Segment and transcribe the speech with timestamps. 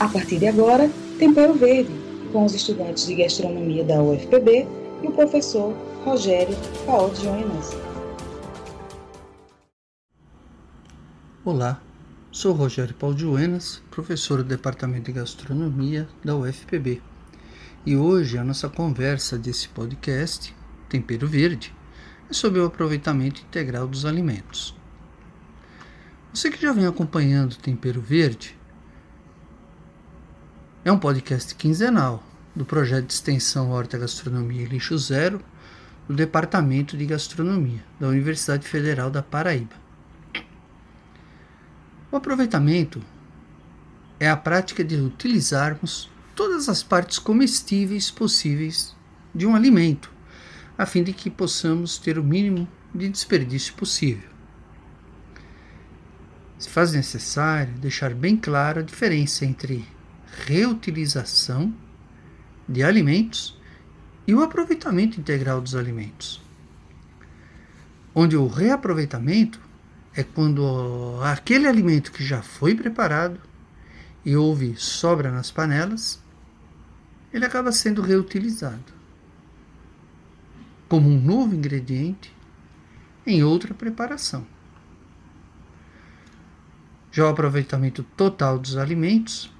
[0.00, 1.90] A partir de agora, Tempero Verde,
[2.32, 4.64] com os estudantes de gastronomia da UFPB
[5.02, 5.74] e o professor
[6.04, 6.56] Rogério
[6.86, 7.70] Paulo Joinas.
[11.44, 11.82] Olá,
[12.30, 17.02] sou Rogério Paulo Joenas, professor do Departamento de Gastronomia da UFPB.
[17.84, 20.54] E hoje a nossa conversa desse podcast,
[20.88, 21.74] Tempero Verde,
[22.30, 24.76] é sobre o aproveitamento integral dos alimentos.
[26.32, 28.57] Você que já vem acompanhando Tempero Verde,
[30.88, 32.24] é um podcast quinzenal
[32.56, 35.38] do projeto de extensão Horta Gastronomia e Lixo Zero
[36.08, 39.76] do Departamento de Gastronomia da Universidade Federal da Paraíba.
[42.10, 43.02] O aproveitamento
[44.18, 48.96] é a prática de utilizarmos todas as partes comestíveis possíveis
[49.34, 50.10] de um alimento,
[50.78, 54.30] a fim de que possamos ter o mínimo de desperdício possível.
[56.58, 59.86] Se faz necessário deixar bem clara a diferença entre
[60.46, 61.74] reutilização
[62.68, 63.58] de alimentos
[64.26, 66.42] e o aproveitamento integral dos alimentos,
[68.14, 69.60] onde o reaproveitamento
[70.14, 73.40] é quando aquele alimento que já foi preparado
[74.24, 76.22] e houve sobra nas panelas,
[77.32, 78.98] ele acaba sendo reutilizado
[80.88, 82.34] como um novo ingrediente
[83.26, 84.46] em outra preparação.
[87.12, 89.52] Já o aproveitamento total dos alimentos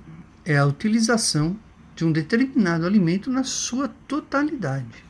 [0.48, 1.54] é a utilização
[1.94, 5.04] de um determinado alimento na sua totalidade.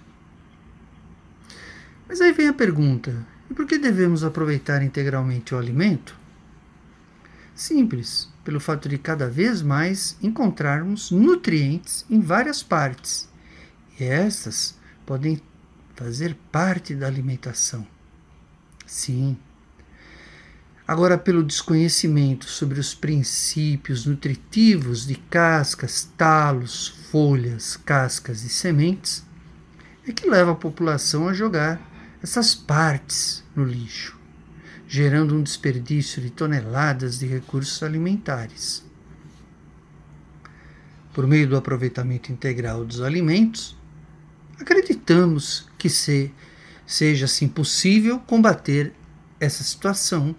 [2.09, 6.19] Mas aí vem a pergunta: e por que devemos aproveitar integralmente o alimento?
[7.55, 13.29] Simples, pelo fato de cada vez mais encontrarmos nutrientes em várias partes,
[13.99, 15.41] e estas podem
[15.95, 17.87] fazer parte da alimentação.
[18.87, 19.37] Sim.
[20.89, 29.23] Agora, pelo desconhecimento sobre os princípios nutritivos de cascas, talos, folhas, cascas e sementes,
[30.07, 31.79] é que leva a população a jogar
[32.23, 34.19] essas partes no lixo,
[34.89, 38.83] gerando um desperdício de toneladas de recursos alimentares.
[41.13, 43.77] Por meio do aproveitamento integral dos alimentos,
[44.59, 46.33] acreditamos que se,
[46.87, 48.95] seja assim possível combater
[49.39, 50.35] essa situação.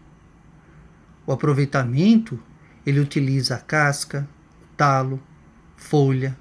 [1.29, 2.39] O aproveitamento
[2.83, 4.27] ele utiliza a casca,
[4.75, 5.21] talo,
[5.77, 6.35] folha,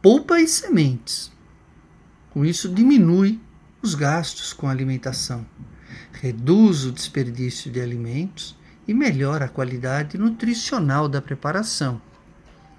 [0.00, 1.30] polpa e sementes.
[2.30, 3.38] Com isso diminui
[3.82, 5.44] os gastos com alimentação,
[6.12, 12.00] reduz o desperdício de alimentos e melhora a qualidade nutricional da preparação,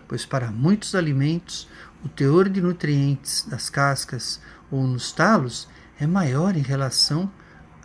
[0.07, 1.67] pois para muitos alimentos
[2.03, 4.41] o teor de nutrientes das cascas
[4.71, 5.67] ou nos talos
[5.99, 7.31] é maior em relação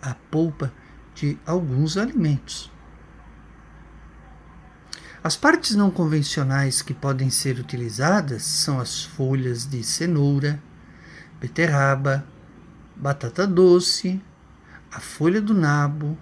[0.00, 0.72] à polpa
[1.14, 2.72] de alguns alimentos.
[5.24, 10.62] As partes não convencionais que podem ser utilizadas são as folhas de cenoura,
[11.40, 12.26] beterraba,
[12.94, 14.20] batata doce,
[14.92, 16.18] a folha do nabo,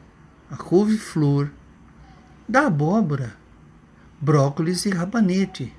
[0.48, 1.50] a couve-flor,
[2.48, 3.34] da abóbora,
[4.20, 5.76] brócolis e rabanete.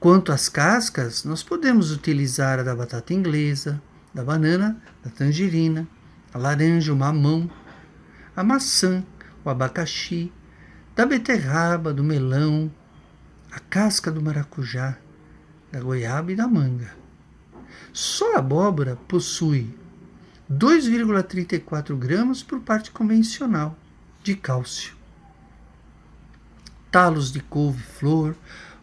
[0.00, 3.80] Quanto às cascas, nós podemos utilizar a da batata inglesa,
[4.12, 5.86] da banana, da tangerina,
[6.34, 7.48] a laranja, o mamão,
[8.34, 9.04] a maçã,
[9.44, 10.32] o abacaxi,
[10.96, 12.72] da beterraba, do melão,
[13.52, 14.96] a casca do maracujá,
[15.70, 16.96] da goiaba e da manga.
[17.92, 19.76] Só a abóbora possui
[20.50, 23.76] 2,34 gramas por parte convencional
[24.22, 24.96] de cálcio.
[26.90, 28.34] Talos de couve-flor,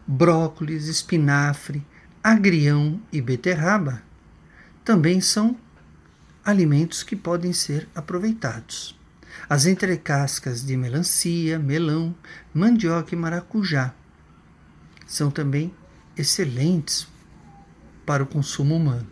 [0.06, 1.84] brócolis, espinafre,
[2.22, 4.02] agrião e beterraba
[4.84, 5.56] também são
[6.44, 8.96] alimentos que podem ser aproveitados.
[9.48, 12.14] As entrecascas de melancia, melão,
[12.52, 13.94] mandioca e maracujá
[15.06, 15.74] são também
[16.16, 17.06] excelentes
[18.06, 19.06] para o consumo humano.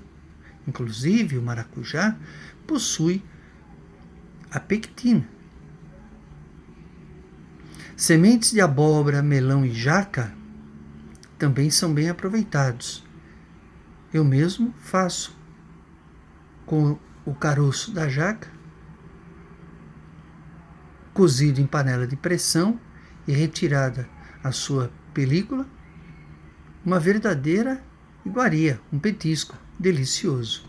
[0.66, 2.16] Inclusive, o maracujá
[2.66, 3.22] possui
[4.50, 5.28] a pectina.
[7.96, 10.32] Sementes de abóbora, melão e jaca
[11.38, 13.04] também são bem aproveitados.
[14.12, 15.36] Eu mesmo faço
[16.64, 18.48] com o caroço da jaca,
[21.12, 22.78] cozido em panela de pressão
[23.26, 24.08] e retirada
[24.42, 25.66] a sua película,
[26.84, 27.82] uma verdadeira
[28.24, 30.64] iguaria, um petisco delicioso.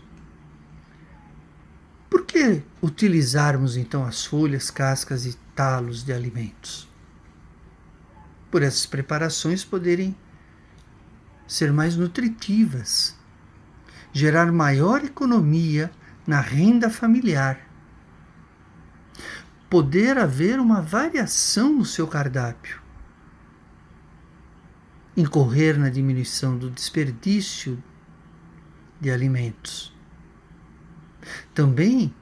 [2.08, 6.88] Por que utilizarmos então as folhas, cascas e talos de alimentos?
[8.50, 10.14] Por essas preparações poderem
[11.46, 13.16] ser mais nutritivas,
[14.12, 15.90] gerar maior economia
[16.26, 17.68] na renda familiar,
[19.74, 22.80] poder haver uma variação no seu cardápio.
[25.16, 27.82] Incorrer na diminuição do desperdício
[29.00, 29.92] de alimentos.
[31.52, 32.14] Também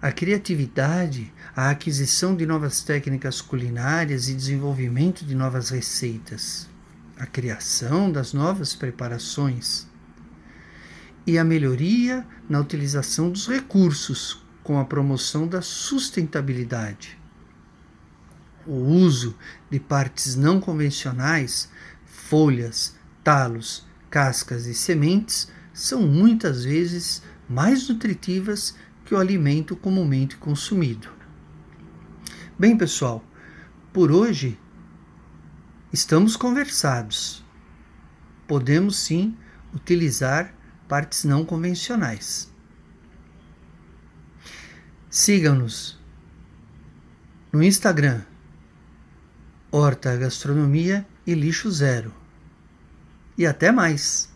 [0.00, 6.66] a criatividade, a aquisição de novas técnicas culinárias e desenvolvimento de novas receitas,
[7.18, 9.86] a criação das novas preparações.
[11.26, 17.16] E a melhoria na utilização dos recursos com a promoção da sustentabilidade.
[18.66, 19.36] O uso
[19.70, 21.70] de partes não convencionais,
[22.04, 28.74] folhas, talos, cascas e sementes são muitas vezes mais nutritivas
[29.04, 31.10] que o alimento comumente consumido.
[32.58, 33.24] Bem, pessoal,
[33.92, 34.58] por hoje
[35.92, 37.44] estamos conversados.
[38.48, 39.36] Podemos sim
[39.72, 40.52] utilizar
[40.88, 42.55] partes não convencionais.
[45.18, 45.98] Siga-nos
[47.50, 48.20] no Instagram,
[49.70, 52.12] Horta Gastronomia e Lixo Zero.
[53.38, 54.30] E até mais!